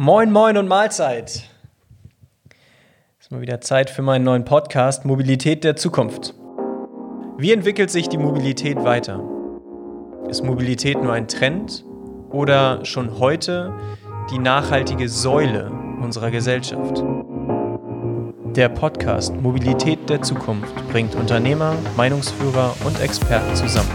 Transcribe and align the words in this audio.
Moin, 0.00 0.30
moin 0.30 0.56
und 0.56 0.68
Mahlzeit. 0.68 1.42
Ist 3.18 3.32
mal 3.32 3.40
wieder 3.40 3.60
Zeit 3.60 3.90
für 3.90 4.02
meinen 4.02 4.24
neuen 4.24 4.44
Podcast 4.44 5.04
Mobilität 5.04 5.64
der 5.64 5.74
Zukunft. 5.74 6.34
Wie 7.36 7.50
entwickelt 7.50 7.90
sich 7.90 8.08
die 8.08 8.16
Mobilität 8.16 8.76
weiter? 8.84 9.20
Ist 10.28 10.44
Mobilität 10.44 11.02
nur 11.02 11.14
ein 11.14 11.26
Trend 11.26 11.84
oder 12.30 12.84
schon 12.84 13.18
heute 13.18 13.74
die 14.30 14.38
nachhaltige 14.38 15.08
Säule 15.08 15.72
unserer 16.00 16.30
Gesellschaft? 16.30 17.02
Der 18.54 18.68
Podcast 18.68 19.34
Mobilität 19.34 20.08
der 20.08 20.22
Zukunft 20.22 20.76
bringt 20.92 21.16
Unternehmer, 21.16 21.74
Meinungsführer 21.96 22.72
und 22.84 23.00
Experten 23.00 23.52
zusammen. 23.56 23.90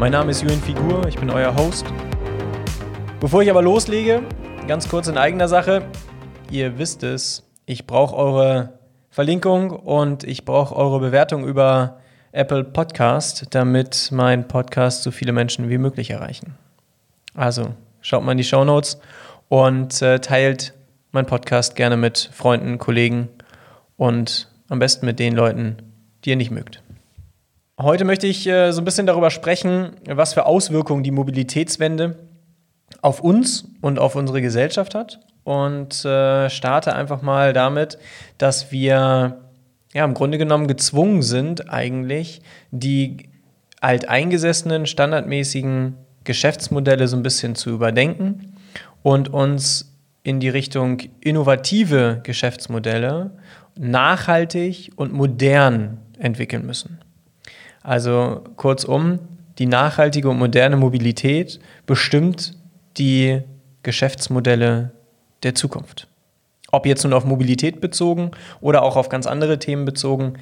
Mein 0.00 0.10
Name 0.10 0.32
ist 0.32 0.42
Julian 0.42 0.60
Figur, 0.60 1.06
ich 1.06 1.16
bin 1.16 1.30
euer 1.30 1.54
Host. 1.54 1.86
Bevor 3.24 3.40
ich 3.40 3.48
aber 3.48 3.62
loslege, 3.62 4.22
ganz 4.68 4.86
kurz 4.86 5.08
in 5.08 5.16
eigener 5.16 5.48
Sache. 5.48 5.86
Ihr 6.50 6.78
wisst 6.78 7.02
es, 7.02 7.42
ich 7.64 7.86
brauche 7.86 8.14
eure 8.14 8.78
Verlinkung 9.08 9.70
und 9.70 10.24
ich 10.24 10.44
brauche 10.44 10.76
eure 10.76 11.00
Bewertung 11.00 11.46
über 11.46 12.00
Apple 12.32 12.64
Podcast, 12.64 13.46
damit 13.52 14.10
mein 14.12 14.46
Podcast 14.46 15.04
so 15.04 15.10
viele 15.10 15.32
Menschen 15.32 15.70
wie 15.70 15.78
möglich 15.78 16.10
erreichen. 16.10 16.58
Also 17.34 17.68
schaut 18.02 18.22
mal 18.24 18.32
in 18.32 18.36
die 18.36 18.44
Show 18.44 18.62
Notes 18.62 19.00
und 19.48 20.02
äh, 20.02 20.18
teilt 20.18 20.74
meinen 21.10 21.24
Podcast 21.24 21.76
gerne 21.76 21.96
mit 21.96 22.28
Freunden, 22.30 22.76
Kollegen 22.76 23.30
und 23.96 24.50
am 24.68 24.80
besten 24.80 25.06
mit 25.06 25.18
den 25.18 25.34
Leuten, 25.34 25.78
die 26.26 26.28
ihr 26.28 26.36
nicht 26.36 26.50
mögt. 26.50 26.82
Heute 27.80 28.04
möchte 28.04 28.26
ich 28.26 28.46
äh, 28.46 28.70
so 28.72 28.82
ein 28.82 28.84
bisschen 28.84 29.06
darüber 29.06 29.30
sprechen, 29.30 29.92
was 30.06 30.34
für 30.34 30.44
Auswirkungen 30.44 31.02
die 31.02 31.10
Mobilitätswende 31.10 32.18
auf 33.02 33.20
uns 33.20 33.68
und 33.80 33.98
auf 33.98 34.16
unsere 34.16 34.40
Gesellschaft 34.40 34.94
hat 34.94 35.20
und 35.44 36.04
äh, 36.04 36.48
starte 36.48 36.94
einfach 36.94 37.22
mal 37.22 37.52
damit, 37.52 37.98
dass 38.38 38.72
wir 38.72 39.40
ja 39.92 40.04
im 40.04 40.14
Grunde 40.14 40.38
genommen 40.38 40.66
gezwungen 40.66 41.22
sind, 41.22 41.70
eigentlich 41.70 42.42
die 42.70 43.28
alteingesessenen, 43.80 44.86
standardmäßigen 44.86 45.94
Geschäftsmodelle 46.24 47.06
so 47.06 47.16
ein 47.16 47.22
bisschen 47.22 47.54
zu 47.54 47.70
überdenken 47.70 48.56
und 49.02 49.28
uns 49.32 49.92
in 50.22 50.40
die 50.40 50.48
Richtung 50.48 51.00
innovative 51.20 52.20
Geschäftsmodelle 52.22 53.32
nachhaltig 53.76 54.92
und 54.96 55.12
modern 55.12 55.98
entwickeln 56.18 56.64
müssen. 56.64 56.98
Also 57.82 58.42
kurzum, 58.56 59.18
die 59.58 59.66
nachhaltige 59.66 60.30
und 60.30 60.38
moderne 60.38 60.76
Mobilität 60.76 61.60
bestimmt 61.84 62.54
die 62.96 63.42
Geschäftsmodelle 63.82 64.92
der 65.42 65.54
Zukunft. 65.54 66.08
Ob 66.70 66.86
jetzt 66.86 67.04
nun 67.04 67.12
auf 67.12 67.24
Mobilität 67.24 67.80
bezogen 67.80 68.32
oder 68.60 68.82
auch 68.82 68.96
auf 68.96 69.08
ganz 69.08 69.26
andere 69.26 69.58
Themen 69.58 69.84
bezogen. 69.84 70.34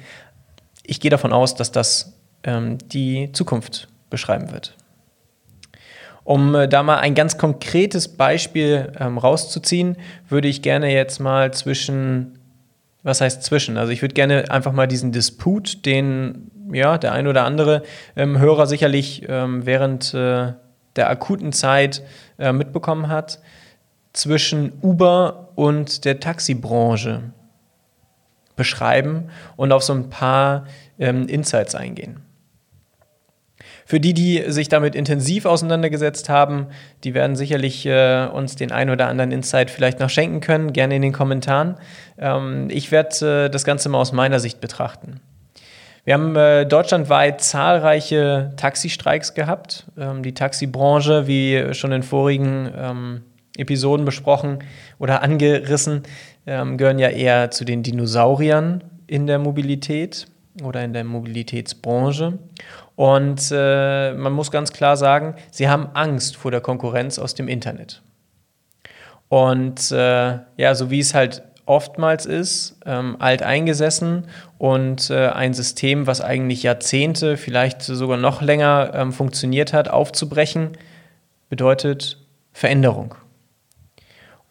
Ich 0.83 0.99
gehe 0.99 1.11
davon 1.11 1.31
aus, 1.33 1.55
dass 1.55 1.71
das 1.71 2.13
ähm, 2.43 2.77
die 2.79 3.31
Zukunft 3.33 3.87
beschreiben 4.09 4.51
wird. 4.51 4.75
Um 6.23 6.55
äh, 6.55 6.67
da 6.67 6.83
mal 6.83 6.99
ein 6.99 7.15
ganz 7.15 7.37
konkretes 7.37 8.07
Beispiel 8.07 8.91
ähm, 8.99 9.17
rauszuziehen, 9.17 9.97
würde 10.29 10.47
ich 10.47 10.61
gerne 10.61 10.91
jetzt 10.91 11.19
mal 11.19 11.53
zwischen, 11.53 12.39
was 13.03 13.21
heißt 13.21 13.43
zwischen? 13.43 13.77
Also 13.77 13.91
ich 13.91 14.01
würde 14.01 14.13
gerne 14.13 14.49
einfach 14.49 14.71
mal 14.71 14.87
diesen 14.87 15.11
Disput, 15.11 15.85
den 15.85 16.49
ja 16.71 16.97
der 16.97 17.11
ein 17.11 17.27
oder 17.27 17.43
andere 17.43 17.83
ähm, 18.15 18.39
Hörer 18.39 18.67
sicherlich 18.67 19.23
ähm, 19.27 19.65
während 19.65 20.13
äh, 20.13 20.53
der 20.95 21.09
akuten 21.09 21.51
Zeit 21.51 22.03
äh, 22.37 22.51
mitbekommen 22.51 23.07
hat, 23.07 23.39
zwischen 24.13 24.73
Uber 24.81 25.49
und 25.55 26.05
der 26.05 26.19
Taxibranche 26.19 27.23
beschreiben 28.55 29.29
und 29.55 29.71
auf 29.71 29.83
so 29.83 29.93
ein 29.93 30.09
paar 30.09 30.67
ähm, 30.99 31.27
Insights 31.27 31.73
eingehen. 31.75 32.21
Für 33.85 33.99
die, 33.99 34.13
die 34.13 34.43
sich 34.47 34.69
damit 34.69 34.95
intensiv 34.95 35.45
auseinandergesetzt 35.45 36.29
haben, 36.29 36.67
die 37.03 37.13
werden 37.13 37.35
sicherlich 37.35 37.85
äh, 37.85 38.27
uns 38.27 38.55
den 38.55 38.71
ein 38.71 38.89
oder 38.89 39.07
anderen 39.07 39.31
Insight 39.31 39.69
vielleicht 39.69 39.99
noch 39.99 40.09
schenken 40.09 40.39
können, 40.39 40.71
gerne 40.71 40.95
in 40.95 41.01
den 41.01 41.11
Kommentaren. 41.11 41.75
Ähm, 42.17 42.69
ich 42.69 42.91
werde 42.91 43.45
äh, 43.45 43.49
das 43.49 43.65
Ganze 43.65 43.89
mal 43.89 43.99
aus 43.99 44.13
meiner 44.13 44.39
Sicht 44.39 44.61
betrachten. 44.61 45.19
Wir 46.05 46.15
haben 46.15 46.35
äh, 46.35 46.65
deutschlandweit 46.65 47.39
zahlreiche 47.39 48.51
Taxistreiks 48.57 49.33
gehabt. 49.35 49.85
Ähm, 49.97 50.21
die 50.21 50.33
Taxibranche, 50.33 51.27
wie 51.27 51.73
schon 51.73 51.93
in 51.93 52.03
vorigen 52.03 52.69
ähm, 52.75 53.21
Episoden 53.55 54.05
besprochen 54.05 54.59
oder 54.99 55.21
angerissen, 55.21 56.03
ähm, 56.45 56.77
gehören 56.77 56.99
ja 56.99 57.07
eher 57.07 57.51
zu 57.51 57.63
den 57.63 57.83
Dinosauriern 57.83 58.83
in 59.07 59.27
der 59.27 59.39
Mobilität 59.39 60.27
oder 60.61 60.83
in 60.83 60.91
der 60.91 61.05
Mobilitätsbranche. 61.05 62.37
Und 62.95 63.49
äh, 63.51 64.13
man 64.13 64.33
muss 64.33 64.51
ganz 64.51 64.73
klar 64.73 64.97
sagen, 64.97 65.35
sie 65.51 65.69
haben 65.69 65.87
Angst 65.93 66.35
vor 66.35 66.51
der 66.51 66.61
Konkurrenz 66.61 67.17
aus 67.17 67.33
dem 67.33 67.47
Internet. 67.47 68.01
Und 69.29 69.89
äh, 69.91 70.39
ja, 70.57 70.75
so 70.75 70.91
wie 70.91 70.99
es 70.99 71.13
halt 71.13 71.43
oftmals 71.65 72.25
ist, 72.25 72.77
ähm, 72.85 73.15
alt 73.19 73.41
und 74.63 75.09
äh, 75.09 75.27
ein 75.27 75.53
System, 75.53 76.07
was 76.07 76.21
eigentlich 76.21 76.63
Jahrzehnte, 76.63 77.35
vielleicht 77.35 77.81
sogar 77.81 78.15
noch 78.15 78.41
länger 78.41 78.91
ähm, 78.93 79.11
funktioniert 79.11 79.73
hat, 79.73 79.89
aufzubrechen, 79.89 80.77
bedeutet 81.49 82.17
Veränderung. 82.53 83.13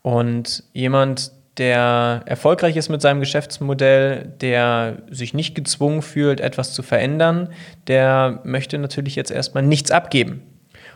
Und 0.03 0.65
jemand, 0.75 1.33
der 1.57 2.25
erfolgreich 2.27 2.77
ist 2.77 2.91
mit 2.91 3.01
seinem 3.01 3.21
Geschäftsmodell, 3.21 4.35
der 4.43 4.99
sich 5.09 5.33
nicht 5.33 5.55
gezwungen 5.55 6.03
fühlt, 6.03 6.41
etwas 6.41 6.75
zu 6.75 6.83
verändern, 6.83 7.49
der 7.87 8.41
möchte 8.45 8.77
natürlich 8.77 9.17
jetzt 9.17 9.31
erstmal 9.31 9.63
nichts 9.63 9.91
abgeben. 9.91 10.43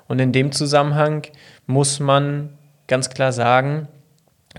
Und 0.09 0.19
in 0.19 0.33
dem 0.33 0.53
Zusammenhang 0.53 1.23
muss 1.65 2.01
man 2.01 2.51
ganz 2.87 3.09
klar 3.09 3.33
sagen, 3.33 3.89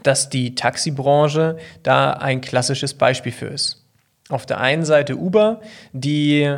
dass 0.02 0.32
die 0.32 0.56
Taxibranche 0.56 1.58
da 1.84 2.14
ein 2.14 2.42
klassisches 2.42 2.96
Beispiel 2.96 3.32
für 3.32 3.50
ist. 3.50 3.84
Auf 4.30 4.46
der 4.46 4.60
einen 4.60 4.86
Seite 4.86 5.16
Uber, 5.16 5.62
die 5.94 6.58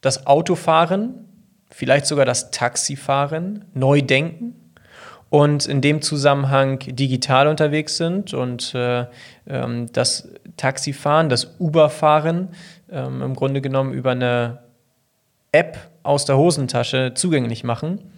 das 0.00 0.26
Autofahren, 0.26 1.26
vielleicht 1.70 2.06
sogar 2.06 2.24
das 2.24 2.50
Taxifahren 2.50 3.64
neu 3.74 4.02
denken 4.02 4.72
und 5.30 5.66
in 5.66 5.80
dem 5.80 6.02
Zusammenhang 6.02 6.80
digital 6.80 7.46
unterwegs 7.46 7.96
sind 7.96 8.34
und 8.34 8.74
äh, 8.74 9.06
ähm, 9.46 9.90
das 9.92 10.28
Taxifahren, 10.56 11.28
das 11.28 11.56
Uberfahren 11.58 12.48
ähm, 12.90 13.22
im 13.22 13.34
Grunde 13.34 13.60
genommen 13.60 13.92
über 13.92 14.10
eine 14.10 14.58
App 15.52 15.78
aus 16.02 16.24
der 16.24 16.36
Hosentasche 16.36 17.12
zugänglich 17.14 17.64
machen, 17.64 18.10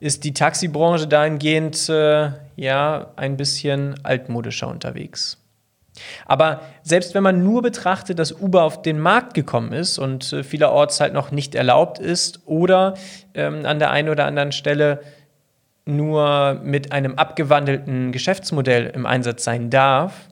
ist 0.00 0.24
die 0.24 0.34
Taxibranche 0.34 1.06
dahingehend 1.06 1.88
äh, 1.88 2.30
ja 2.56 3.12
ein 3.16 3.36
bisschen 3.36 3.94
altmodischer 4.04 4.68
unterwegs. 4.68 5.38
Aber 6.26 6.60
selbst 6.82 7.14
wenn 7.14 7.22
man 7.22 7.42
nur 7.42 7.62
betrachtet, 7.62 8.18
dass 8.18 8.32
Uber 8.32 8.62
auf 8.62 8.82
den 8.82 8.98
Markt 8.98 9.34
gekommen 9.34 9.72
ist 9.72 9.98
und 9.98 10.32
äh, 10.32 10.42
vielerorts 10.42 11.00
halt 11.00 11.12
noch 11.12 11.30
nicht 11.30 11.54
erlaubt 11.54 11.98
ist 11.98 12.40
oder 12.46 12.94
ähm, 13.34 13.66
an 13.66 13.78
der 13.78 13.90
einen 13.90 14.08
oder 14.08 14.26
anderen 14.26 14.52
Stelle 14.52 15.00
nur 15.84 16.60
mit 16.62 16.92
einem 16.92 17.16
abgewandelten 17.16 18.12
Geschäftsmodell 18.12 18.86
im 18.94 19.06
Einsatz 19.06 19.44
sein 19.44 19.70
darf, 19.70 20.28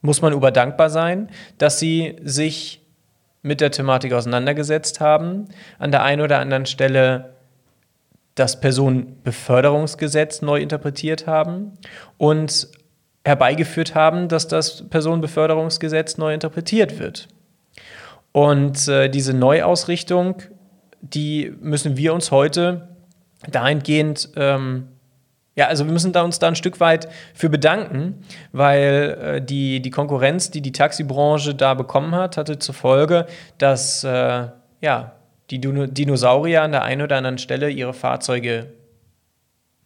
muss 0.00 0.20
man 0.20 0.34
Uber 0.34 0.50
dankbar 0.50 0.90
sein, 0.90 1.30
dass 1.58 1.78
sie 1.78 2.16
sich 2.22 2.82
mit 3.42 3.60
der 3.60 3.70
Thematik 3.70 4.12
auseinandergesetzt 4.12 5.00
haben, 5.00 5.48
an 5.78 5.90
der 5.90 6.02
einen 6.02 6.22
oder 6.22 6.38
anderen 6.38 6.66
Stelle 6.66 7.34
das 8.34 8.60
Personenbeförderungsgesetz 8.60 10.42
neu 10.42 10.60
interpretiert 10.60 11.26
haben 11.26 11.72
und 12.18 12.68
herbeigeführt 13.24 13.94
haben, 13.94 14.28
dass 14.28 14.48
das 14.48 14.88
Personenbeförderungsgesetz 14.88 16.18
neu 16.18 16.34
interpretiert 16.34 16.98
wird. 16.98 17.28
Und 18.32 18.88
äh, 18.88 19.08
diese 19.08 19.34
Neuausrichtung, 19.34 20.42
die 21.00 21.52
müssen 21.60 21.96
wir 21.96 22.14
uns 22.14 22.30
heute 22.30 22.88
dahingehend, 23.50 24.30
ähm, 24.36 24.88
ja, 25.54 25.66
also 25.66 25.84
wir 25.84 25.92
müssen 25.92 26.12
da 26.12 26.22
uns 26.22 26.38
da 26.38 26.48
ein 26.48 26.56
Stück 26.56 26.80
weit 26.80 27.08
für 27.34 27.50
bedanken, 27.50 28.22
weil 28.52 29.18
äh, 29.20 29.42
die, 29.42 29.82
die 29.82 29.90
Konkurrenz, 29.90 30.50
die 30.50 30.62
die 30.62 30.72
Taxibranche 30.72 31.54
da 31.54 31.74
bekommen 31.74 32.14
hat, 32.14 32.38
hatte 32.38 32.58
zur 32.58 32.74
Folge, 32.74 33.26
dass 33.58 34.02
äh, 34.02 34.46
ja, 34.80 35.12
die 35.50 35.60
Dinosaurier 35.60 36.62
an 36.62 36.72
der 36.72 36.82
einen 36.82 37.02
oder 37.02 37.18
anderen 37.18 37.38
Stelle 37.38 37.68
ihre 37.68 37.92
Fahrzeuge 37.92 38.72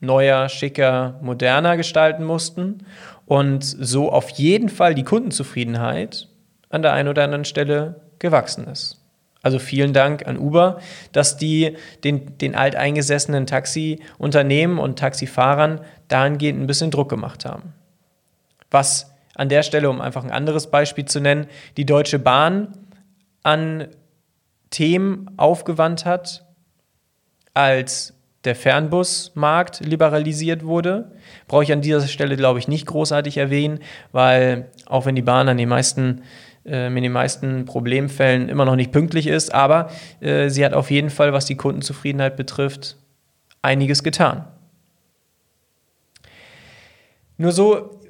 neuer, 0.00 0.48
schicker, 0.48 1.18
moderner 1.22 1.76
gestalten 1.76 2.24
mussten 2.24 2.86
und 3.24 3.64
so 3.64 4.12
auf 4.12 4.30
jeden 4.30 4.68
Fall 4.68 4.94
die 4.94 5.04
Kundenzufriedenheit 5.04 6.28
an 6.68 6.82
der 6.82 6.92
einen 6.92 7.08
oder 7.08 7.24
anderen 7.24 7.44
Stelle 7.44 8.00
gewachsen 8.18 8.66
ist. 8.66 9.02
Also 9.42 9.58
vielen 9.58 9.92
Dank 9.92 10.26
an 10.26 10.38
Uber, 10.38 10.80
dass 11.12 11.36
die 11.36 11.76
den, 12.02 12.36
den 12.38 12.56
alteingesessenen 12.56 13.46
Taxiunternehmen 13.46 14.78
und 14.78 14.98
Taxifahrern 14.98 15.80
dahingehend 16.08 16.60
ein 16.60 16.66
bisschen 16.66 16.90
Druck 16.90 17.08
gemacht 17.08 17.44
haben. 17.44 17.72
Was 18.72 19.12
an 19.36 19.48
der 19.48 19.62
Stelle, 19.62 19.88
um 19.88 20.00
einfach 20.00 20.24
ein 20.24 20.32
anderes 20.32 20.68
Beispiel 20.68 21.04
zu 21.04 21.20
nennen, 21.20 21.46
die 21.76 21.86
Deutsche 21.86 22.18
Bahn 22.18 22.72
an 23.44 23.86
Themen 24.70 25.30
aufgewandt 25.36 26.04
hat, 26.04 26.44
als 27.54 28.15
der 28.46 28.54
Fernbusmarkt 28.54 29.80
liberalisiert 29.80 30.64
wurde. 30.64 31.12
Brauche 31.48 31.64
ich 31.64 31.72
an 31.72 31.82
dieser 31.82 32.06
Stelle, 32.06 32.36
glaube 32.36 32.58
ich, 32.58 32.68
nicht 32.68 32.86
großartig 32.86 33.36
erwähnen, 33.36 33.80
weil 34.12 34.70
auch 34.86 35.04
wenn 35.04 35.14
die 35.14 35.22
Bahn 35.22 35.48
an 35.48 35.58
den 35.58 35.68
meisten, 35.68 36.22
äh, 36.64 36.86
in 36.86 37.02
den 37.02 37.12
meisten 37.12 37.64
Problemfällen 37.64 38.48
immer 38.48 38.64
noch 38.64 38.76
nicht 38.76 38.92
pünktlich 38.92 39.26
ist, 39.26 39.52
aber 39.52 39.90
äh, 40.20 40.48
sie 40.48 40.64
hat 40.64 40.72
auf 40.72 40.90
jeden 40.90 41.10
Fall, 41.10 41.32
was 41.32 41.44
die 41.44 41.56
Kundenzufriedenheit 41.56 42.36
betrifft, 42.36 42.96
einiges 43.60 44.02
getan. 44.02 44.46
Nur 47.36 47.52
so, 47.52 48.00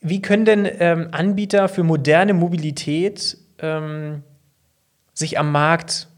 wie 0.00 0.22
können 0.22 0.44
denn 0.44 0.68
ähm, 0.78 1.08
Anbieter 1.12 1.68
für 1.68 1.82
moderne 1.82 2.34
Mobilität 2.34 3.36
ähm, 3.58 4.22
sich 5.12 5.38
am 5.38 5.52
Markt 5.52 6.08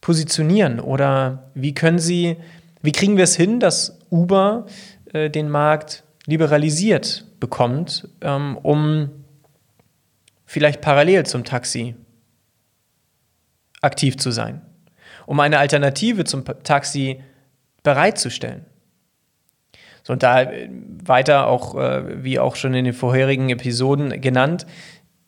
positionieren? 0.00 0.80
Oder 0.80 1.50
wie 1.54 1.74
können 1.74 1.98
sie, 1.98 2.36
wie 2.82 2.92
kriegen 2.92 3.16
wir 3.16 3.24
es 3.24 3.36
hin, 3.36 3.60
dass 3.60 3.98
Uber 4.10 4.66
äh, 5.12 5.30
den 5.30 5.48
Markt 5.48 6.04
liberalisiert 6.26 7.24
bekommt, 7.40 8.08
ähm, 8.20 8.56
um 8.62 9.10
vielleicht 10.46 10.80
parallel 10.80 11.26
zum 11.26 11.44
Taxi 11.44 11.94
aktiv 13.80 14.16
zu 14.16 14.30
sein, 14.30 14.62
um 15.26 15.40
eine 15.40 15.58
Alternative 15.58 16.24
zum 16.24 16.44
Taxi 16.44 17.22
bereitzustellen? 17.82 18.66
So, 20.02 20.14
und 20.14 20.22
da 20.22 20.42
äh, 20.42 20.68
weiter 21.04 21.46
auch, 21.46 21.74
äh, 21.76 22.24
wie 22.24 22.38
auch 22.38 22.56
schon 22.56 22.74
in 22.74 22.84
den 22.84 22.94
vorherigen 22.94 23.50
Episoden 23.50 24.20
genannt, 24.20 24.66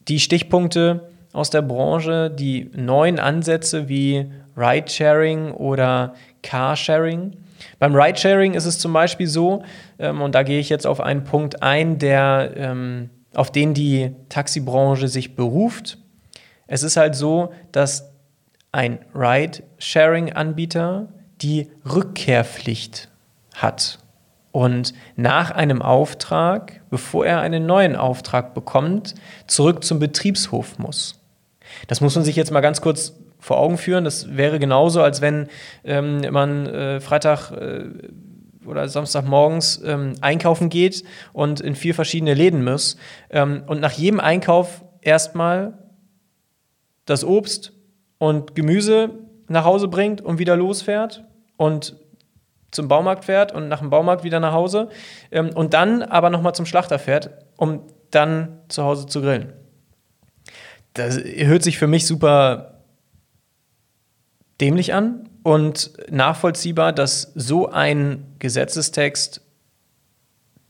die 0.08 0.20
Stichpunkte 0.20 1.11
aus 1.32 1.50
der 1.50 1.62
Branche, 1.62 2.31
die 2.31 2.70
neuen 2.75 3.19
Ansätze 3.19 3.88
wie 3.88 4.31
Ridesharing 4.56 5.52
oder 5.52 6.14
Carsharing. 6.43 7.37
Beim 7.79 7.94
Ridesharing 7.94 8.55
ist 8.55 8.67
es 8.67 8.79
zum 8.79 8.93
Beispiel 8.93 9.26
so, 9.26 9.62
ähm, 9.99 10.20
und 10.20 10.34
da 10.34 10.43
gehe 10.43 10.61
ich 10.61 10.69
jetzt 10.69 10.87
auf 10.87 11.00
einen 11.00 11.25
Punkt 11.25 11.62
ein, 11.62 11.99
der, 11.99 12.52
ähm, 12.56 13.11
auf 13.34 13.50
den 13.50 13.73
die 13.73 14.14
Taxibranche 14.29 15.08
sich 15.08 15.34
beruft. 15.37 15.99
Es 16.67 16.82
ist 16.82 16.96
halt 16.96 17.14
so, 17.14 17.52
dass 17.70 18.11
ein 18.73 18.99
Ridesharing-Anbieter 19.14 21.08
die 21.40 21.70
Rückkehrpflicht 21.84 23.08
hat. 23.55 23.99
Und 24.50 24.93
nach 25.17 25.50
einem 25.50 25.81
Auftrag, 25.81 26.82
bevor 26.90 27.25
er 27.25 27.40
einen 27.40 27.64
neuen 27.64 27.96
Auftrag 27.96 28.52
bekommt, 28.55 29.14
zurück 29.46 29.82
zum 29.82 29.99
Betriebshof 29.99 30.79
muss. 30.79 31.21
Das 31.88 32.00
muss 32.00 32.14
man 32.14 32.24
sich 32.24 32.36
jetzt 32.36 32.50
mal 32.50 32.60
ganz 32.60 32.80
kurz 32.80 33.14
vor 33.42 33.58
Augen 33.58 33.76
führen. 33.76 34.04
Das 34.04 34.36
wäre 34.36 34.58
genauso, 34.58 35.02
als 35.02 35.20
wenn 35.20 35.48
ähm, 35.84 36.20
man 36.30 36.66
äh, 36.66 37.00
Freitag 37.00 37.50
äh, 37.50 37.86
oder 38.66 38.88
Samstagmorgens 38.88 39.82
ähm, 39.84 40.14
einkaufen 40.20 40.69
geht 40.69 41.02
und 41.32 41.60
in 41.60 41.74
vier 41.74 41.94
verschiedene 41.94 42.34
Läden 42.34 42.64
muss 42.64 42.96
ähm, 43.30 43.64
und 43.66 43.80
nach 43.80 43.92
jedem 43.92 44.20
Einkauf 44.20 44.84
erstmal 45.00 45.78
das 47.04 47.24
Obst 47.24 47.72
und 48.19 48.54
Gemüse 48.54 49.10
nach 49.48 49.64
Hause 49.64 49.88
bringt 49.88 50.20
und 50.20 50.38
wieder 50.38 50.56
losfährt 50.56 51.24
und 51.56 51.96
zum 52.70 52.86
Baumarkt 52.86 53.24
fährt 53.24 53.52
und 53.52 53.69
nach 53.69 53.80
dem 53.80 53.90
Baumarkt 53.90 54.22
wieder 54.22 54.38
nach 54.38 54.52
Hause 54.52 54.88
ähm, 55.32 55.50
und 55.54 55.74
dann 55.74 56.02
aber 56.02 56.30
nochmal 56.30 56.54
zum 56.54 56.64
Schlachter 56.64 57.00
fährt, 57.00 57.30
um 57.56 57.82
dann 58.12 58.60
zu 58.69 58.84
Hause 58.84 59.06
zu 59.06 59.20
grillen 59.20 59.52
das 60.94 61.18
hört 61.18 61.62
sich 61.62 61.78
für 61.78 61.86
mich 61.86 62.06
super 62.06 62.84
dämlich 64.60 64.94
an 64.94 65.28
und 65.42 65.92
nachvollziehbar, 66.10 66.92
dass 66.92 67.32
so 67.34 67.68
ein 67.68 68.26
Gesetzestext 68.38 69.40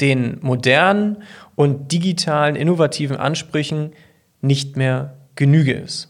den 0.00 0.38
modernen 0.40 1.22
und 1.54 1.92
digitalen, 1.92 2.56
innovativen 2.56 3.16
Ansprüchen 3.16 3.92
nicht 4.40 4.76
mehr 4.76 5.18
Genüge 5.34 5.74
ist. 5.74 6.08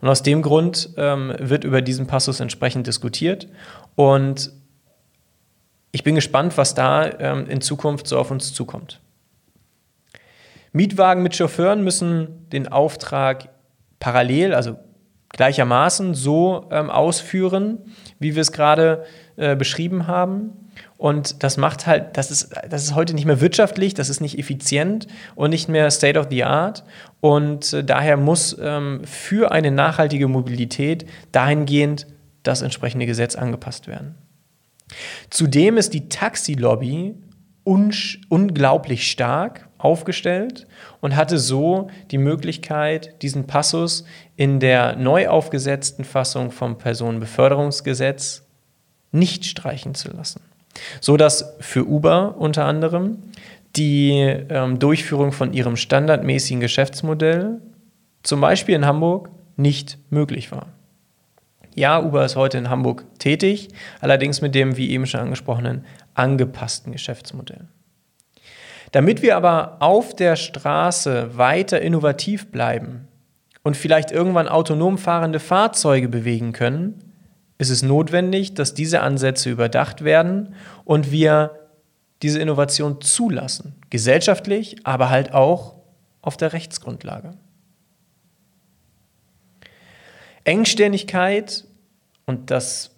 Und 0.00 0.08
aus 0.08 0.22
dem 0.22 0.42
Grund 0.42 0.90
ähm, 0.96 1.34
wird 1.38 1.64
über 1.64 1.82
diesen 1.82 2.06
Passus 2.06 2.40
entsprechend 2.40 2.86
diskutiert. 2.86 3.48
Und 3.94 4.50
ich 5.92 6.02
bin 6.02 6.14
gespannt, 6.14 6.56
was 6.56 6.74
da 6.74 7.08
ähm, 7.20 7.46
in 7.48 7.60
Zukunft 7.60 8.08
so 8.08 8.18
auf 8.18 8.30
uns 8.30 8.54
zukommt. 8.54 9.01
Mietwagen 10.72 11.22
mit 11.22 11.36
Chauffeuren 11.36 11.84
müssen 11.84 12.48
den 12.50 12.68
Auftrag 12.68 13.48
parallel, 14.00 14.54
also 14.54 14.76
gleichermaßen 15.28 16.14
so 16.14 16.68
ähm, 16.70 16.90
ausführen, 16.90 17.78
wie 18.18 18.34
wir 18.34 18.42
es 18.42 18.52
gerade 18.52 19.04
äh, 19.36 19.56
beschrieben 19.56 20.06
haben. 20.06 20.50
Und 20.96 21.42
das 21.42 21.56
macht 21.56 21.86
halt, 21.86 22.16
das 22.16 22.30
ist, 22.30 22.54
das 22.68 22.84
ist 22.84 22.94
heute 22.94 23.14
nicht 23.14 23.24
mehr 23.24 23.40
wirtschaftlich, 23.40 23.94
das 23.94 24.08
ist 24.08 24.20
nicht 24.20 24.38
effizient 24.38 25.06
und 25.34 25.50
nicht 25.50 25.68
mehr 25.68 25.90
State 25.90 26.18
of 26.18 26.26
the 26.30 26.44
Art. 26.44 26.84
Und 27.20 27.72
äh, 27.72 27.84
daher 27.84 28.16
muss 28.16 28.56
ähm, 28.60 29.02
für 29.04 29.52
eine 29.52 29.70
nachhaltige 29.70 30.28
Mobilität 30.28 31.06
dahingehend 31.32 32.06
das 32.42 32.62
entsprechende 32.62 33.06
Gesetz 33.06 33.36
angepasst 33.36 33.88
werden. 33.88 34.14
Zudem 35.30 35.76
ist 35.76 35.94
die 35.94 36.08
Taxilobby 36.08 37.14
unglaublich 37.64 39.10
stark 39.10 39.68
aufgestellt 39.84 40.66
und 41.00 41.16
hatte 41.16 41.38
so 41.38 41.88
die 42.10 42.18
Möglichkeit, 42.18 43.22
diesen 43.22 43.46
Passus 43.46 44.04
in 44.36 44.60
der 44.60 44.96
neu 44.96 45.28
aufgesetzten 45.28 46.04
Fassung 46.04 46.50
vom 46.50 46.78
Personenbeförderungsgesetz 46.78 48.46
nicht 49.10 49.44
streichen 49.44 49.94
zu 49.94 50.10
lassen. 50.10 50.40
So 51.00 51.16
dass 51.16 51.54
für 51.60 51.86
Uber 51.86 52.36
unter 52.38 52.64
anderem 52.64 53.18
die 53.76 54.20
ähm, 54.20 54.78
Durchführung 54.78 55.32
von 55.32 55.52
ihrem 55.52 55.76
standardmäßigen 55.76 56.60
Geschäftsmodell, 56.60 57.60
zum 58.22 58.40
Beispiel 58.40 58.74
in 58.74 58.86
Hamburg, 58.86 59.30
nicht 59.56 59.98
möglich 60.10 60.52
war. 60.52 60.68
Ja, 61.74 62.02
Uber 62.02 62.24
ist 62.24 62.36
heute 62.36 62.58
in 62.58 62.68
Hamburg 62.68 63.04
tätig, 63.18 63.68
allerdings 64.00 64.42
mit 64.42 64.54
dem, 64.54 64.76
wie 64.76 64.90
eben 64.90 65.06
schon 65.06 65.20
angesprochenen, 65.20 65.84
angepassten 66.14 66.92
Geschäftsmodell. 66.92 67.66
Damit 68.92 69.22
wir 69.22 69.36
aber 69.36 69.78
auf 69.80 70.14
der 70.14 70.36
Straße 70.36 71.36
weiter 71.36 71.80
innovativ 71.80 72.50
bleiben 72.50 73.08
und 73.62 73.76
vielleicht 73.76 74.10
irgendwann 74.10 74.48
autonom 74.48 74.98
fahrende 74.98 75.40
Fahrzeuge 75.40 76.08
bewegen 76.08 76.52
können, 76.52 76.98
ist 77.58 77.70
es 77.70 77.82
notwendig, 77.82 78.54
dass 78.54 78.74
diese 78.74 79.00
Ansätze 79.00 79.50
überdacht 79.50 80.04
werden 80.04 80.54
und 80.84 81.10
wir 81.10 81.58
diese 82.22 82.38
Innovation 82.38 83.00
zulassen, 83.00 83.74
gesellschaftlich, 83.88 84.76
aber 84.84 85.10
halt 85.10 85.32
auch 85.32 85.74
auf 86.20 86.36
der 86.36 86.52
Rechtsgrundlage. 86.52 87.34
Engständigkeit 90.44 91.64
und 92.26 92.50
das 92.50 92.91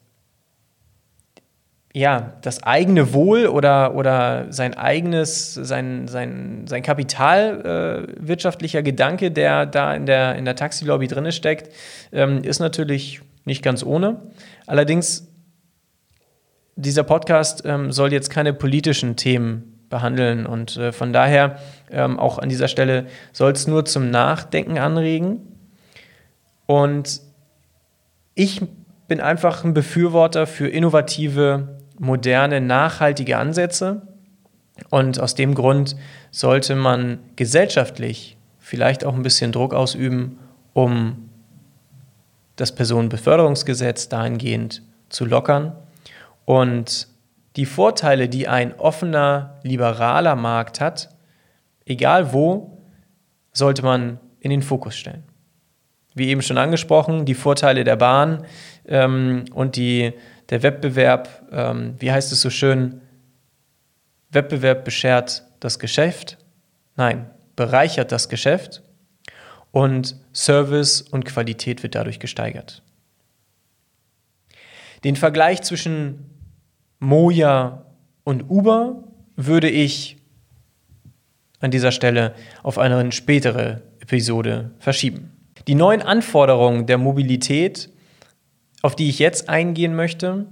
ja, 1.97 2.33
das 2.43 2.65
eigene 2.65 3.13
Wohl 3.13 3.47
oder, 3.47 3.95
oder 3.95 4.47
sein 4.53 4.75
eigenes, 4.75 5.55
sein, 5.55 6.09
sein, 6.09 6.67
sein 6.67 6.83
Kapital 6.83 8.09
äh, 8.19 8.27
wirtschaftlicher 8.29 8.83
Gedanke, 8.83 9.31
der 9.31 9.65
da 9.65 9.95
in 9.95 10.05
der, 10.05 10.35
in 10.35 10.45
der 10.45 10.57
Taxilobby 10.57 11.07
drin 11.07 11.31
steckt, 11.31 11.73
ähm, 12.11 12.43
ist 12.43 12.59
natürlich 12.59 13.21
nicht 13.45 13.63
ganz 13.63 13.85
ohne. 13.85 14.21
Allerdings, 14.67 15.29
dieser 16.75 17.05
Podcast 17.05 17.63
ähm, 17.65 17.93
soll 17.93 18.13
jetzt 18.13 18.29
keine 18.29 18.53
politischen 18.53 19.15
Themen 19.15 19.87
behandeln 19.89 20.47
und 20.47 20.77
äh, 20.77 20.91
von 20.91 21.13
daher 21.13 21.61
ähm, 21.93 22.19
auch 22.19 22.39
an 22.41 22.49
dieser 22.49 22.67
Stelle 22.67 23.07
soll 23.33 23.53
es 23.53 23.69
nur 23.69 23.85
zum 23.85 24.11
Nachdenken 24.11 24.79
anregen. 24.79 25.43
Und 26.67 27.21
ich 28.35 28.63
bin 29.07 29.21
einfach 29.21 29.63
ein 29.63 29.75
Befürworter 29.75 30.49
für 30.49 30.67
innovative 30.67 31.84
moderne, 31.99 32.61
nachhaltige 32.61 33.39
Ansätze. 33.39 34.03
Und 34.91 35.21
aus 35.21 35.35
dem 35.35 35.55
Grund 35.55 35.97
sollte 36.31 36.75
man 36.75 37.21
gesellschaftlich 37.37 38.37
vielleicht 38.59 39.05
auch 39.05 39.15
ein 39.15 39.23
bisschen 39.23 39.53
Druck 39.53 39.73
ausüben, 39.75 40.39
um 40.73 41.29
das 42.57 42.75
Personenbeförderungsgesetz 42.75 44.09
dahingehend 44.09 44.83
zu 45.09 45.25
lockern 45.25 45.77
und 46.45 47.09
die 47.57 47.67
Vorteile, 47.67 48.29
die 48.29 48.49
ein 48.49 48.79
offener, 48.79 49.59
liberaler 49.63 50.35
Markt 50.35 50.81
hat, 50.81 51.11
egal 51.87 52.33
wo, 52.33 52.79
sollte 53.53 53.83
man 53.83 54.19
in 54.41 54.51
den 54.51 54.63
Fokus 54.63 54.97
stellen. 54.97 55.25
wie 56.17 56.29
eben 56.29 56.43
schon 56.43 56.59
angesprochen, 56.59 57.25
die 57.25 57.35
Vorteile 57.35 57.83
der 57.83 57.97
Bahn 57.97 58.45
ähm, 58.87 59.47
und 59.53 59.75
die, 59.75 60.13
der 60.51 60.63
Wettbewerb, 60.63 61.49
ähm, 61.53 61.95
wie 61.99 62.13
heißt 62.13 62.33
es 62.33 62.41
so 62.41 62.51
schön, 62.51 63.01
Wettbewerb 64.31 64.85
beschert 64.85 65.45
das 65.61 65.79
Geschäft, 65.79 66.39
nein, 66.97 67.31
bereichert 67.57 68.13
das 68.13 68.29
Geschäft 68.29 68.83
und 69.71 70.17
Service 70.33 71.03
und 71.03 71.25
Qualität 71.25 71.83
wird 71.83 71.95
dadurch 71.95 72.19
gesteigert. 72.19 72.83
Den 75.05 75.17
Vergleich 75.17 75.63
zwischen 75.63 76.31
Moja 76.99 77.85
und 78.25 78.49
Uber 78.49 79.05
würde 79.37 79.69
ich 79.69 80.17
an 81.61 81.71
dieser 81.71 81.93
Stelle 81.93 82.35
auf 82.63 82.79
eine 82.79 83.13
spätere 83.13 83.83
Episode 84.01 84.71
verschieben. 84.79 85.31
Die 85.67 85.75
neuen 85.75 86.03
Anforderungen 86.03 86.87
der 86.87 86.99
Mobilität, 86.99 87.91
auf 88.85 88.95
die 88.95 89.09
ich 89.09 89.19
jetzt 89.19 89.49
eingehen 89.49 89.97
möchte, 89.97 90.45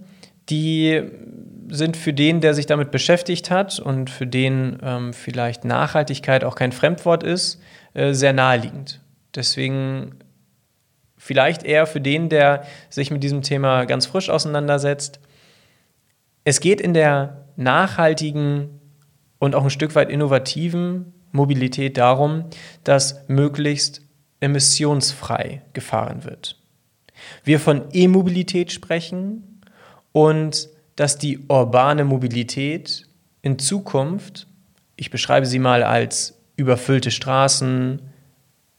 die 0.49 1.03
sind 1.69 1.99
für 1.99 2.15
den, 2.15 2.41
der 2.41 2.55
sich 2.55 2.65
damit 2.65 2.91
beschäftigt 2.91 3.51
hat 3.51 3.79
und 3.79 4.09
für 4.09 4.27
den 4.27 4.79
ähm, 4.83 5.13
vielleicht 5.13 5.67
Nachhaltigkeit 5.67 6.43
auch 6.43 6.55
kein 6.55 6.73
Fremdwort 6.73 7.23
ist, 7.23 7.61
äh, 7.93 8.15
sehr 8.15 8.33
naheliegend. 8.33 9.03
Deswegen 9.35 10.15
vielleicht 11.19 11.63
eher 11.63 11.87
für 11.87 12.01
den, 12.01 12.31
der 12.31 12.65
sich 12.89 13.11
mit 13.11 13.23
diesem 13.23 13.43
Thema 13.43 13.85
ganz 13.85 14.07
frisch 14.07 14.31
auseinandersetzt. 14.31 15.21
Es 16.45 16.61
geht 16.61 16.81
in 16.81 16.95
der 16.95 17.45
nachhaltigen 17.57 18.81
und 19.41 19.55
auch 19.55 19.65
ein 19.65 19.71
Stück 19.71 19.95
weit 19.95 20.09
innovativen 20.09 21.13
Mobilität 21.33 21.99
darum, 21.99 22.47
dass 22.83 23.29
möglichst 23.29 24.01
emissionsfrei 24.41 25.61
gefahren 25.75 26.25
wird. 26.25 26.62
Wir 27.45 27.61
von 27.61 27.85
E-Mobilität 27.93 28.73
sprechen 28.73 29.61
und 30.13 30.69
dass 30.97 31.19
die 31.19 31.39
urbane 31.49 32.05
Mobilität 32.05 33.07
in 33.41 33.59
Zukunft, 33.59 34.47
ich 34.97 35.11
beschreibe 35.11 35.47
sie 35.47 35.59
mal 35.59 35.83
als 35.83 36.39
überfüllte 36.57 37.11
Straßen, 37.11 38.01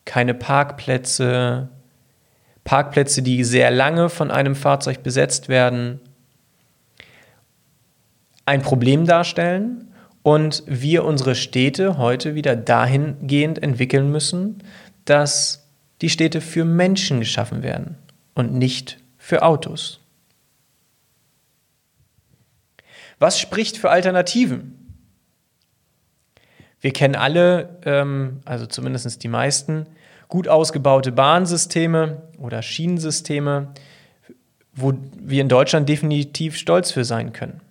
keine 0.05 0.33
Parkplätze, 0.33 1.69
Parkplätze, 2.63 3.21
die 3.21 3.43
sehr 3.43 3.71
lange 3.71 4.09
von 4.09 4.31
einem 4.31 4.55
Fahrzeug 4.55 5.03
besetzt 5.03 5.49
werden, 5.49 5.99
ein 8.45 8.61
Problem 8.61 9.05
darstellen 9.05 9.93
und 10.21 10.63
wir 10.65 11.03
unsere 11.03 11.35
Städte 11.35 11.97
heute 11.97 12.35
wieder 12.35 12.55
dahingehend 12.55 13.61
entwickeln 13.61 14.11
müssen, 14.11 14.63
dass 15.05 15.67
die 16.01 16.09
Städte 16.09 16.41
für 16.41 16.65
Menschen 16.65 17.19
geschaffen 17.19 17.63
werden 17.63 17.97
und 18.33 18.53
nicht 18.53 18.99
für 19.17 19.43
Autos. 19.43 19.99
Was 23.19 23.39
spricht 23.39 23.77
für 23.77 23.89
Alternativen? 23.89 24.79
Wir 26.81 26.91
kennen 26.91 27.15
alle, 27.15 27.79
ähm, 27.85 28.41
also 28.43 28.65
zumindest 28.65 29.23
die 29.23 29.29
meisten, 29.29 29.87
gut 30.27 30.47
ausgebaute 30.47 31.11
Bahnsysteme 31.11 32.23
oder 32.37 32.61
Schienensysteme, 32.61 33.73
wo 34.73 34.93
wir 35.15 35.41
in 35.41 35.47
Deutschland 35.47 35.87
definitiv 35.87 36.57
stolz 36.57 36.91
für 36.91 37.05
sein 37.05 37.31
können. 37.31 37.61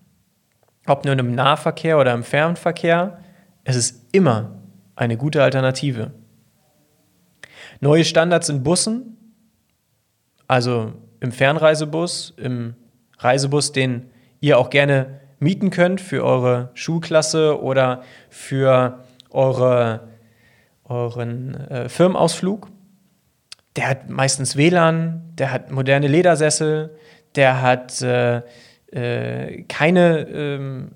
Ob 0.86 1.04
nur 1.04 1.18
im 1.18 1.34
Nahverkehr 1.34 1.98
oder 1.98 2.14
im 2.14 2.24
Fernverkehr, 2.24 3.18
es 3.64 3.76
ist 3.76 4.06
immer 4.12 4.58
eine 4.96 5.16
gute 5.16 5.42
Alternative. 5.42 6.12
Neue 7.80 8.04
Standards 8.04 8.48
in 8.48 8.62
Bussen, 8.62 9.18
also 10.52 10.92
im 11.20 11.32
Fernreisebus, 11.32 12.34
im 12.36 12.74
Reisebus, 13.16 13.72
den 13.72 14.10
ihr 14.40 14.58
auch 14.58 14.68
gerne 14.68 15.20
mieten 15.38 15.70
könnt 15.70 16.02
für 16.02 16.22
eure 16.22 16.68
Schulklasse 16.74 17.62
oder 17.62 18.02
für 18.28 19.02
eure, 19.30 20.08
euren 20.84 21.54
äh, 21.54 21.88
Firmenausflug. 21.88 22.68
Der 23.76 23.88
hat 23.88 24.10
meistens 24.10 24.54
WLAN, 24.54 25.22
der 25.38 25.52
hat 25.52 25.70
moderne 25.70 26.06
Ledersessel, 26.06 26.98
der 27.34 27.62
hat 27.62 28.02
äh, 28.02 28.42
äh, 28.92 29.62
keine 29.68 30.28
ähm, 30.28 30.90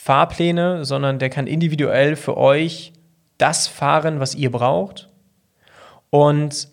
Fahrpläne, 0.00 0.84
sondern 0.84 1.18
der 1.18 1.28
kann 1.28 1.48
individuell 1.48 2.14
für 2.14 2.36
euch 2.36 2.92
das 3.36 3.66
fahren, 3.66 4.20
was 4.20 4.36
ihr 4.36 4.52
braucht. 4.52 5.08
Und 6.10 6.68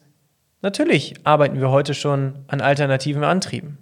natürlich 0.62 1.16
arbeiten 1.24 1.60
wir 1.60 1.70
heute 1.70 1.94
schon 1.94 2.46
an 2.48 2.62
alternativen 2.62 3.24
Antrieben. 3.24 3.78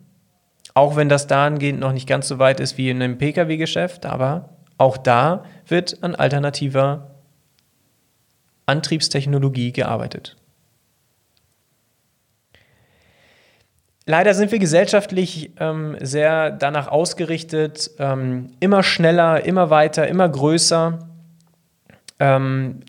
Auch 0.73 0.95
wenn 0.95 1.09
das 1.09 1.27
dahingehend 1.27 1.79
noch 1.79 1.93
nicht 1.93 2.07
ganz 2.07 2.27
so 2.27 2.39
weit 2.39 2.59
ist 2.59 2.77
wie 2.77 2.89
in 2.89 3.01
einem 3.01 3.17
Pkw-Geschäft, 3.17 4.05
aber 4.05 4.49
auch 4.77 4.97
da 4.97 5.45
wird 5.67 6.03
an 6.03 6.15
alternativer 6.15 7.11
Antriebstechnologie 8.65 9.71
gearbeitet. 9.71 10.35
Leider 14.05 14.33
sind 14.33 14.51
wir 14.51 14.59
gesellschaftlich 14.59 15.51
ähm, 15.59 15.95
sehr 16.01 16.51
danach 16.51 16.89
ausgerichtet, 16.89 17.91
ähm, 17.99 18.49
immer 18.59 18.83
schneller, 18.83 19.45
immer 19.45 19.69
weiter, 19.69 20.07
immer 20.07 20.27
größer. 20.27 21.07
Ähm, 22.19 22.81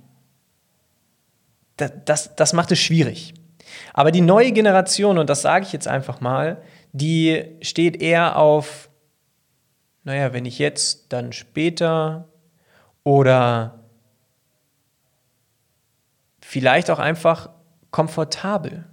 das, 1.76 1.93
das, 2.05 2.37
das 2.37 2.53
macht 2.53 2.73
es 2.73 2.81
schwierig. 2.81 3.35
Aber 3.93 4.11
die 4.11 4.21
neue 4.21 4.52
Generation, 4.52 5.19
und 5.19 5.31
das 5.31 5.43
sage 5.43 5.64
ich 5.64 5.73
jetzt 5.73 5.88
einfach 5.88 6.21
mal, 6.21 6.62
die 6.93 7.45
steht 7.61 8.00
eher 8.00 8.37
auf, 8.37 8.88
naja, 10.04 10.33
wenn 10.33 10.45
ich 10.45 10.59
jetzt, 10.59 11.12
dann 11.12 11.33
später 11.33 12.28
oder 13.02 13.81
vielleicht 16.40 16.90
auch 16.90 16.99
einfach 16.99 17.50
komfortabel. 17.90 18.85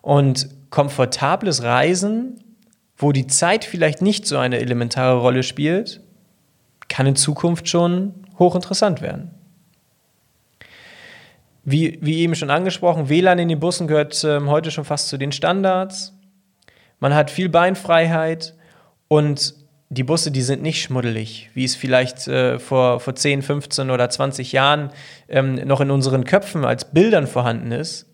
Und 0.00 0.48
komfortables 0.70 1.62
Reisen, 1.62 2.56
wo 2.96 3.12
die 3.12 3.26
Zeit 3.26 3.64
vielleicht 3.64 4.02
nicht 4.02 4.26
so 4.26 4.38
eine 4.38 4.58
elementare 4.58 5.20
Rolle 5.20 5.42
spielt, 5.42 6.00
kann 6.88 7.06
in 7.06 7.16
Zukunft 7.16 7.68
schon 7.68 8.14
hochinteressant 8.38 9.00
werden. 9.00 9.30
Wie, 11.64 11.98
wie 12.00 12.18
eben 12.18 12.34
schon 12.34 12.50
angesprochen, 12.50 13.08
WLAN 13.08 13.38
in 13.38 13.48
den 13.48 13.60
Bussen 13.60 13.86
gehört 13.86 14.24
ähm, 14.24 14.50
heute 14.50 14.70
schon 14.70 14.84
fast 14.84 15.08
zu 15.08 15.16
den 15.16 15.30
Standards. 15.30 16.12
Man 16.98 17.14
hat 17.14 17.30
viel 17.30 17.48
Beinfreiheit 17.48 18.54
und 19.08 19.54
die 19.88 20.04
Busse, 20.04 20.30
die 20.30 20.42
sind 20.42 20.62
nicht 20.62 20.82
schmuddelig, 20.82 21.50
wie 21.54 21.64
es 21.64 21.76
vielleicht 21.76 22.26
äh, 22.26 22.58
vor, 22.58 22.98
vor 22.98 23.14
10, 23.14 23.42
15 23.42 23.90
oder 23.90 24.08
20 24.08 24.50
Jahren 24.52 24.90
ähm, 25.28 25.54
noch 25.54 25.80
in 25.80 25.90
unseren 25.90 26.24
Köpfen 26.24 26.64
als 26.64 26.90
Bildern 26.92 27.26
vorhanden 27.26 27.72
ist, 27.72 28.06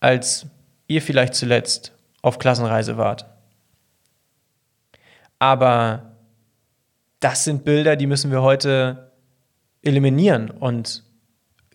als 0.00 0.46
ihr 0.88 1.02
vielleicht 1.02 1.34
zuletzt 1.34 1.92
auf 2.22 2.38
Klassenreise 2.38 2.96
wart. 2.96 3.26
Aber 5.38 6.16
das 7.20 7.44
sind 7.44 7.64
Bilder, 7.64 7.96
die 7.96 8.06
müssen 8.06 8.30
wir 8.30 8.42
heute 8.42 9.12
eliminieren 9.82 10.50
und 10.50 11.04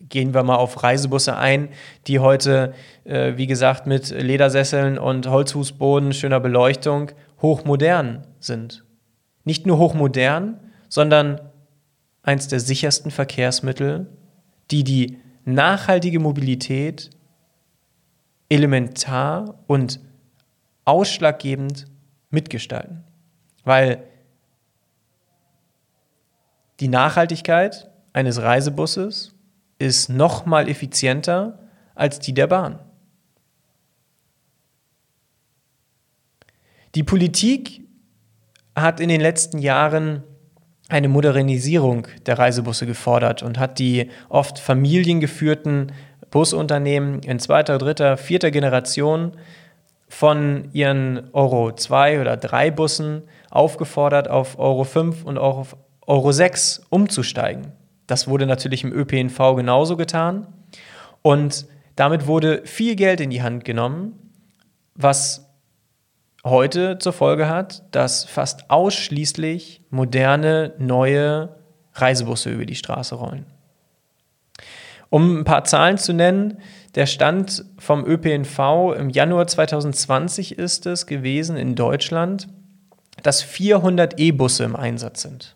gehen 0.00 0.34
wir 0.34 0.42
mal 0.42 0.56
auf 0.56 0.82
Reisebusse 0.82 1.36
ein, 1.36 1.70
die 2.06 2.18
heute, 2.18 2.74
äh, 3.04 3.36
wie 3.36 3.46
gesagt, 3.46 3.86
mit 3.86 4.10
Ledersesseln 4.10 4.98
und 4.98 5.26
Holzfußboden, 5.26 6.12
schöner 6.12 6.40
Beleuchtung 6.40 7.12
hochmodern 7.40 8.26
sind. 8.38 8.84
Nicht 9.44 9.66
nur 9.66 9.78
hochmodern, 9.78 10.60
sondern 10.88 11.40
eins 12.22 12.48
der 12.48 12.60
sichersten 12.60 13.10
Verkehrsmittel, 13.10 14.06
die 14.70 14.84
die 14.84 15.18
nachhaltige 15.44 16.18
Mobilität 16.18 17.10
elementar 18.48 19.58
und 19.66 20.00
ausschlaggebend 20.84 21.86
mitgestalten. 22.30 23.04
Weil 23.64 24.02
die 26.80 26.88
Nachhaltigkeit 26.88 27.90
eines 28.12 28.42
Reisebusses 28.42 29.35
ist 29.78 30.08
noch 30.08 30.46
mal 30.46 30.68
effizienter 30.68 31.58
als 31.94 32.18
die 32.18 32.34
der 32.34 32.46
Bahn. 32.46 32.78
Die 36.94 37.02
Politik 37.02 37.82
hat 38.74 39.00
in 39.00 39.08
den 39.08 39.20
letzten 39.20 39.58
Jahren 39.58 40.22
eine 40.88 41.08
Modernisierung 41.08 42.06
der 42.26 42.38
Reisebusse 42.38 42.86
gefordert 42.86 43.42
und 43.42 43.58
hat 43.58 43.78
die 43.78 44.10
oft 44.28 44.58
familiengeführten 44.58 45.92
Busunternehmen 46.30 47.20
in 47.20 47.38
zweiter, 47.38 47.78
dritter, 47.78 48.16
vierter 48.16 48.50
Generation 48.50 49.32
von 50.08 50.68
ihren 50.72 51.30
Euro 51.32 51.72
2 51.72 52.20
oder 52.20 52.36
3 52.36 52.70
Bussen 52.70 53.22
aufgefordert, 53.50 54.28
auf 54.28 54.58
Euro 54.58 54.84
5 54.84 55.24
und 55.24 55.38
auch 55.38 55.58
auf 55.58 55.76
Euro 56.06 56.30
6 56.30 56.86
umzusteigen. 56.88 57.72
Das 58.06 58.28
wurde 58.28 58.46
natürlich 58.46 58.84
im 58.84 58.92
ÖPNV 58.92 59.56
genauso 59.56 59.96
getan. 59.96 60.46
Und 61.22 61.66
Damit 61.96 62.26
wurde 62.26 62.60
viel 62.64 62.94
Geld 62.94 63.20
in 63.20 63.30
die 63.30 63.42
Hand 63.42 63.64
genommen, 63.64 64.12
was 64.94 65.50
heute 66.44 66.98
zur 66.98 67.14
Folge 67.14 67.48
hat, 67.48 67.82
dass 67.90 68.24
fast 68.24 68.70
ausschließlich 68.70 69.82
moderne, 69.90 70.74
neue 70.78 71.56
Reisebusse 71.94 72.50
über 72.50 72.66
die 72.66 72.74
Straße 72.74 73.14
rollen. 73.14 73.46
Um 75.08 75.40
ein 75.40 75.44
paar 75.44 75.64
Zahlen 75.64 75.96
zu 75.96 76.12
nennen, 76.12 76.58
der 76.94 77.06
Stand 77.06 77.64
vom 77.78 78.04
ÖPNV 78.04 78.94
im 78.96 79.08
Januar 79.08 79.46
2020 79.46 80.58
ist 80.58 80.86
es 80.86 81.06
gewesen 81.06 81.56
in 81.56 81.74
Deutschland, 81.74 82.48
dass 83.22 83.42
400 83.42 84.20
E-Busse 84.20 84.64
im 84.64 84.76
Einsatz 84.76 85.22
sind. 85.22 85.55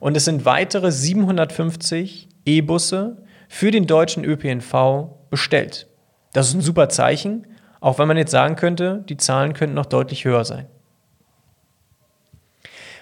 Und 0.00 0.16
es 0.16 0.24
sind 0.24 0.44
weitere 0.44 0.90
750 0.90 2.28
E-Busse 2.44 3.18
für 3.48 3.70
den 3.70 3.86
deutschen 3.86 4.24
ÖPNV 4.24 5.08
bestellt. 5.30 5.88
Das 6.32 6.48
ist 6.48 6.54
ein 6.54 6.60
super 6.60 6.88
Zeichen, 6.88 7.46
auch 7.80 7.98
wenn 7.98 8.08
man 8.08 8.16
jetzt 8.16 8.30
sagen 8.30 8.56
könnte, 8.56 9.04
die 9.08 9.16
Zahlen 9.16 9.54
könnten 9.54 9.74
noch 9.74 9.86
deutlich 9.86 10.24
höher 10.24 10.44
sein. 10.44 10.66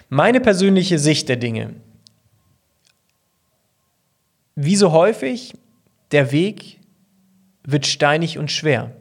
Meine 0.09 0.39
persönliche 0.39 0.97
Sicht 0.97 1.29
der 1.29 1.35
Dinge. 1.35 1.75
Wie 4.55 4.75
so 4.75 4.91
häufig, 4.91 5.53
der 6.11 6.31
Weg 6.31 6.79
wird 7.63 7.85
steinig 7.85 8.39
und 8.39 8.51
schwer. 8.51 8.95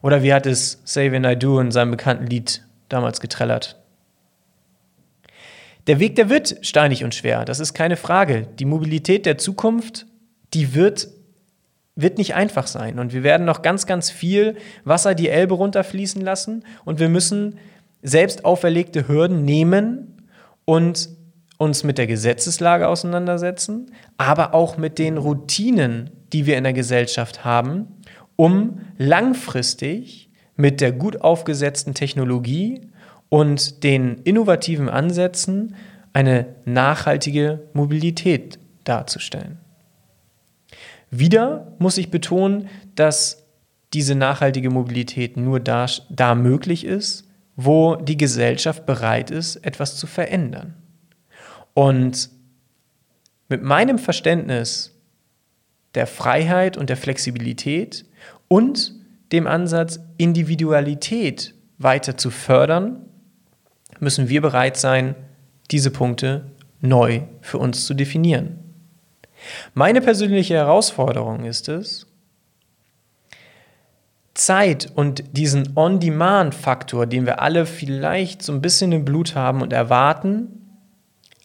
Oder 0.00 0.22
wie 0.22 0.32
hat 0.32 0.46
es 0.46 0.80
Save 0.84 1.16
and 1.16 1.26
I 1.26 1.36
Do 1.36 1.60
in 1.60 1.70
seinem 1.70 1.90
bekannten 1.90 2.26
Lied 2.26 2.66
damals 2.88 3.20
getrellert? 3.20 3.83
Der 5.86 6.00
Weg, 6.00 6.16
der 6.16 6.30
wird 6.30 6.56
steinig 6.62 7.04
und 7.04 7.14
schwer, 7.14 7.44
das 7.44 7.60
ist 7.60 7.74
keine 7.74 7.96
Frage. 7.96 8.46
Die 8.58 8.64
Mobilität 8.64 9.26
der 9.26 9.36
Zukunft, 9.36 10.06
die 10.54 10.74
wird, 10.74 11.08
wird 11.94 12.16
nicht 12.16 12.34
einfach 12.34 12.66
sein. 12.66 12.98
Und 12.98 13.12
wir 13.12 13.22
werden 13.22 13.44
noch 13.44 13.60
ganz, 13.60 13.86
ganz 13.86 14.10
viel 14.10 14.56
Wasser 14.84 15.14
die 15.14 15.28
Elbe 15.28 15.54
runterfließen 15.54 16.22
lassen. 16.22 16.64
Und 16.84 17.00
wir 17.00 17.10
müssen 17.10 17.58
selbst 18.02 18.44
auferlegte 18.44 19.08
Hürden 19.08 19.44
nehmen 19.44 20.22
und 20.64 21.10
uns 21.58 21.84
mit 21.84 21.98
der 21.98 22.06
Gesetzeslage 22.06 22.88
auseinandersetzen, 22.88 23.92
aber 24.16 24.54
auch 24.54 24.76
mit 24.76 24.98
den 24.98 25.18
Routinen, 25.18 26.10
die 26.32 26.46
wir 26.46 26.56
in 26.56 26.64
der 26.64 26.72
Gesellschaft 26.72 27.44
haben, 27.44 27.88
um 28.36 28.80
langfristig 28.98 30.30
mit 30.56 30.80
der 30.80 30.92
gut 30.92 31.20
aufgesetzten 31.20 31.94
Technologie 31.94 32.90
und 33.28 33.82
den 33.82 34.18
innovativen 34.24 34.88
Ansätzen 34.88 35.74
eine 36.12 36.54
nachhaltige 36.64 37.68
Mobilität 37.72 38.58
darzustellen. 38.84 39.58
Wieder 41.10 41.72
muss 41.78 41.98
ich 41.98 42.10
betonen, 42.10 42.68
dass 42.94 43.44
diese 43.92 44.14
nachhaltige 44.14 44.70
Mobilität 44.70 45.36
nur 45.36 45.60
da, 45.60 45.86
da 46.10 46.34
möglich 46.34 46.84
ist, 46.84 47.28
wo 47.56 47.96
die 47.96 48.16
Gesellschaft 48.16 48.86
bereit 48.86 49.30
ist, 49.30 49.56
etwas 49.56 49.96
zu 49.96 50.06
verändern. 50.06 50.74
Und 51.72 52.30
mit 53.48 53.62
meinem 53.62 53.98
Verständnis 53.98 54.92
der 55.94 56.06
Freiheit 56.06 56.76
und 56.76 56.90
der 56.90 56.96
Flexibilität 56.96 58.04
und 58.48 58.94
dem 59.32 59.46
Ansatz, 59.46 60.00
Individualität 60.16 61.54
weiter 61.78 62.16
zu 62.16 62.30
fördern, 62.30 63.06
müssen 64.00 64.28
wir 64.28 64.40
bereit 64.40 64.76
sein, 64.76 65.14
diese 65.70 65.90
Punkte 65.90 66.50
neu 66.80 67.22
für 67.40 67.58
uns 67.58 67.86
zu 67.86 67.94
definieren. 67.94 68.58
Meine 69.74 70.00
persönliche 70.00 70.54
Herausforderung 70.54 71.44
ist 71.44 71.68
es, 71.68 72.06
Zeit 74.34 74.90
und 74.94 75.22
diesen 75.32 75.76
On-Demand-Faktor, 75.76 77.06
den 77.06 77.24
wir 77.24 77.40
alle 77.40 77.66
vielleicht 77.66 78.42
so 78.42 78.52
ein 78.52 78.60
bisschen 78.60 78.90
im 78.92 79.04
Blut 79.04 79.36
haben 79.36 79.62
und 79.62 79.72
erwarten, 79.72 80.78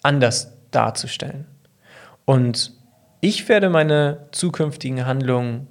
anders 0.01 0.53
darzustellen. 0.72 1.46
Und 2.25 2.74
ich 3.22 3.48
werde 3.48 3.70
meine 3.70 4.27
zukünftigen 4.31 5.05
Handlungen 5.05 5.68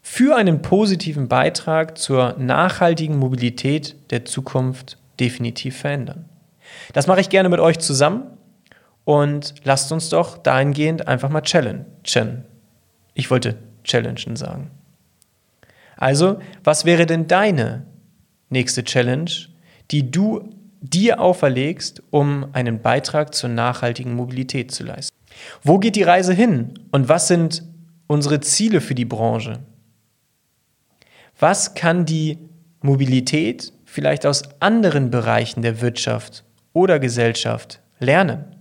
für 0.00 0.36
einen 0.36 0.62
positiven 0.62 1.28
Beitrag 1.28 1.98
zur 1.98 2.36
nachhaltigen 2.38 3.16
Mobilität 3.16 3.96
der 4.10 4.24
Zukunft 4.24 4.99
definitiv 5.20 5.78
verändern. 5.78 6.28
Das 6.92 7.06
mache 7.06 7.20
ich 7.20 7.28
gerne 7.28 7.48
mit 7.48 7.60
euch 7.60 7.78
zusammen 7.78 8.24
und 9.04 9.54
lasst 9.64 9.92
uns 9.92 10.08
doch 10.08 10.38
dahingehend 10.38 11.08
einfach 11.08 11.28
mal 11.28 11.42
challengen. 11.42 12.44
Ich 13.14 13.30
wollte 13.30 13.56
challengen 13.84 14.36
sagen. 14.36 14.70
Also, 15.96 16.38
was 16.64 16.84
wäre 16.84 17.06
denn 17.06 17.26
deine 17.26 17.86
nächste 18.48 18.84
Challenge, 18.84 19.30
die 19.90 20.10
du 20.10 20.48
dir 20.80 21.20
auferlegst, 21.20 22.02
um 22.10 22.46
einen 22.52 22.80
Beitrag 22.80 23.34
zur 23.34 23.50
nachhaltigen 23.50 24.14
Mobilität 24.14 24.70
zu 24.70 24.84
leisten? 24.84 25.14
Wo 25.62 25.78
geht 25.78 25.96
die 25.96 26.02
Reise 26.02 26.32
hin 26.32 26.74
und 26.90 27.08
was 27.08 27.28
sind 27.28 27.62
unsere 28.06 28.40
Ziele 28.40 28.80
für 28.80 28.94
die 28.94 29.04
Branche? 29.04 29.60
Was 31.38 31.74
kann 31.74 32.06
die 32.06 32.38
Mobilität 32.82 33.72
vielleicht 33.90 34.24
aus 34.24 34.44
anderen 34.60 35.10
Bereichen 35.10 35.62
der 35.62 35.80
Wirtschaft 35.80 36.44
oder 36.72 37.00
Gesellschaft 37.00 37.80
lernen? 37.98 38.56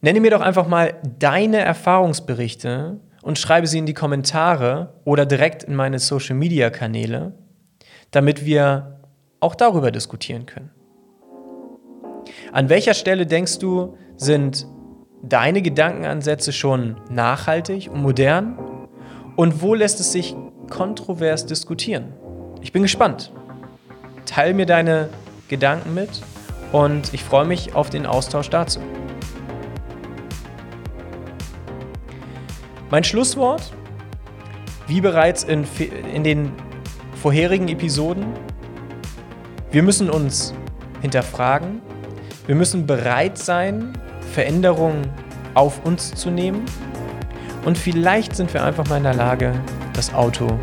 Nenne 0.00 0.20
mir 0.20 0.32
doch 0.32 0.40
einfach 0.40 0.66
mal 0.66 0.94
deine 1.18 1.58
Erfahrungsberichte 1.58 2.98
und 3.22 3.38
schreibe 3.38 3.66
sie 3.68 3.78
in 3.78 3.86
die 3.86 3.94
Kommentare 3.94 4.94
oder 5.04 5.26
direkt 5.26 5.62
in 5.62 5.76
meine 5.76 6.00
Social-Media-Kanäle, 6.00 7.34
damit 8.10 8.44
wir 8.44 9.00
auch 9.40 9.54
darüber 9.54 9.92
diskutieren 9.92 10.46
können. 10.46 10.70
An 12.52 12.68
welcher 12.68 12.94
Stelle 12.94 13.26
denkst 13.26 13.58
du, 13.58 13.96
sind 14.16 14.66
deine 15.22 15.62
Gedankenansätze 15.62 16.52
schon 16.52 16.96
nachhaltig 17.10 17.90
und 17.92 18.02
modern? 18.02 18.58
Und 19.36 19.62
wo 19.62 19.74
lässt 19.74 20.00
es 20.00 20.12
sich 20.12 20.34
kontrovers 20.68 21.46
diskutieren? 21.46 22.12
Ich 22.60 22.72
bin 22.72 22.82
gespannt. 22.82 23.32
Teil 24.26 24.54
mir 24.54 24.66
deine 24.66 25.08
Gedanken 25.48 25.94
mit 25.94 26.10
und 26.72 27.14
ich 27.14 27.24
freue 27.24 27.46
mich 27.46 27.74
auf 27.74 27.90
den 27.90 28.06
Austausch 28.06 28.50
dazu. 28.50 28.80
Mein 32.90 33.04
Schlusswort, 33.04 33.72
wie 34.86 35.00
bereits 35.00 35.44
in, 35.44 35.66
in 36.12 36.24
den 36.24 36.52
vorherigen 37.20 37.68
Episoden, 37.68 38.26
wir 39.70 39.82
müssen 39.82 40.08
uns 40.08 40.54
hinterfragen, 41.02 41.82
wir 42.46 42.54
müssen 42.54 42.86
bereit 42.86 43.36
sein, 43.36 43.92
Veränderungen 44.32 45.10
auf 45.54 45.84
uns 45.84 46.14
zu 46.14 46.30
nehmen 46.30 46.64
und 47.66 47.76
vielleicht 47.76 48.34
sind 48.34 48.52
wir 48.54 48.64
einfach 48.64 48.88
mal 48.88 48.96
in 48.96 49.02
der 49.02 49.14
Lage, 49.14 49.52
das 49.92 50.14
Auto 50.14 50.58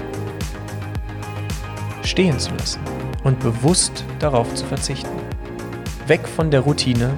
stehen 2.15 2.39
zu 2.39 2.51
lassen 2.51 2.79
und 3.25 3.41
bewusst 3.41 4.05
darauf 4.19 4.55
zu 4.55 4.65
verzichten. 4.65 5.09
Weg 6.07 6.25
von 6.25 6.49
der 6.49 6.61
Routine. 6.61 7.17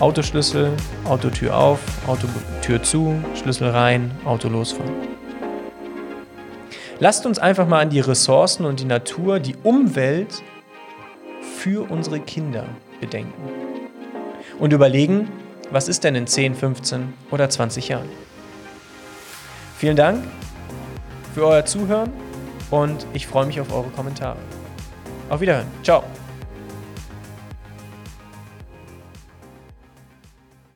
Autoschlüssel, 0.00 0.70
Autotür 1.06 1.56
auf, 1.56 1.80
Autotür 2.06 2.82
zu, 2.82 3.18
Schlüssel 3.34 3.70
rein, 3.70 4.10
Auto 4.26 4.50
losfahren. 4.50 4.92
Lasst 6.98 7.24
uns 7.24 7.38
einfach 7.38 7.66
mal 7.66 7.80
an 7.80 7.88
die 7.88 8.00
Ressourcen 8.00 8.66
und 8.66 8.80
die 8.80 8.84
Natur, 8.84 9.40
die 9.40 9.56
Umwelt 9.62 10.42
für 11.56 11.90
unsere 11.90 12.20
Kinder 12.20 12.66
bedenken. 13.00 13.48
Und 14.58 14.74
überlegen, 14.74 15.30
was 15.70 15.88
ist 15.88 16.04
denn 16.04 16.16
in 16.16 16.26
10, 16.26 16.54
15 16.54 17.14
oder 17.30 17.48
20 17.48 17.88
Jahren? 17.88 18.10
Vielen 19.78 19.96
Dank 19.96 20.22
für 21.34 21.46
euer 21.46 21.64
Zuhören 21.64 22.12
und 22.70 23.06
ich 23.12 23.26
freue 23.26 23.46
mich 23.46 23.60
auf 23.60 23.72
eure 23.72 23.88
Kommentare. 23.90 24.38
Auf 25.28 25.40
Wiederhören. 25.40 25.66
Ciao. 25.82 26.02